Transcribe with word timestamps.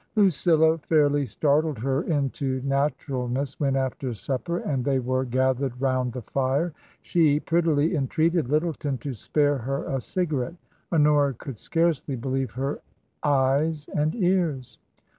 Lucilla 0.15 0.79
fairly 0.79 1.27
startled 1.27 1.77
her 1.77 2.01
into 2.01 2.59
naturalness 2.63 3.59
when, 3.59 3.75
after 3.75 4.15
supper, 4.15 4.57
and 4.57 4.83
they 4.83 4.97
were 4.97 5.23
TRANSITION. 5.23 5.67
171 5.67 5.69
gathered 5.69 5.79
round 5.85 6.11
the 6.13 6.21
fire, 6.23 6.73
she 7.03 7.39
prettily 7.39 7.95
entreated 7.95 8.47
Lyttleton 8.49 8.97
to 8.97 9.13
spare 9.13 9.59
her 9.59 9.83
a 9.85 10.01
cigarette. 10.01 10.55
Honora 10.91 11.35
could 11.35 11.59
scarcely 11.59 12.15
believe 12.15 12.49
her 12.53 12.79
eyes 13.21 13.87
and 13.93 14.15
ears. 14.15 14.79